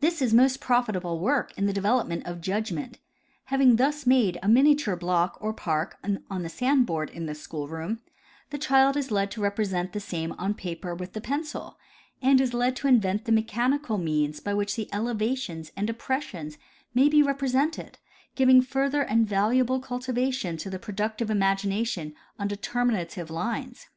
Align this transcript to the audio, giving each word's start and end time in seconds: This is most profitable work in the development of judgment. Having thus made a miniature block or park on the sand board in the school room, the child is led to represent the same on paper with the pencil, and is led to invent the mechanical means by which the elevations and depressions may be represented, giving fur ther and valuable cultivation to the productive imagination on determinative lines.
This 0.00 0.22
is 0.22 0.32
most 0.32 0.62
profitable 0.62 1.18
work 1.20 1.52
in 1.58 1.66
the 1.66 1.74
development 1.74 2.24
of 2.26 2.40
judgment. 2.40 3.00
Having 3.52 3.76
thus 3.76 4.06
made 4.06 4.38
a 4.42 4.48
miniature 4.48 4.96
block 4.96 5.36
or 5.42 5.52
park 5.52 5.98
on 6.30 6.42
the 6.42 6.48
sand 6.48 6.86
board 6.86 7.10
in 7.10 7.26
the 7.26 7.34
school 7.34 7.68
room, 7.68 8.00
the 8.48 8.56
child 8.56 8.96
is 8.96 9.10
led 9.10 9.30
to 9.32 9.42
represent 9.42 9.92
the 9.92 10.00
same 10.00 10.32
on 10.38 10.54
paper 10.54 10.94
with 10.94 11.12
the 11.12 11.20
pencil, 11.20 11.78
and 12.22 12.40
is 12.40 12.54
led 12.54 12.76
to 12.76 12.88
invent 12.88 13.26
the 13.26 13.30
mechanical 13.30 13.98
means 13.98 14.40
by 14.40 14.54
which 14.54 14.74
the 14.74 14.88
elevations 14.90 15.70
and 15.76 15.86
depressions 15.86 16.56
may 16.94 17.10
be 17.10 17.22
represented, 17.22 17.98
giving 18.36 18.62
fur 18.62 18.88
ther 18.88 19.02
and 19.02 19.28
valuable 19.28 19.80
cultivation 19.80 20.56
to 20.56 20.70
the 20.70 20.78
productive 20.78 21.28
imagination 21.30 22.14
on 22.38 22.48
determinative 22.48 23.28
lines. 23.28 23.88